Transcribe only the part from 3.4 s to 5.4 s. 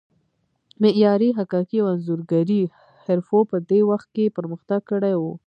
په دې وخت کې پرمختګ کړی و.